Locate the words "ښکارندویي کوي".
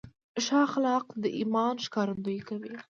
1.85-2.71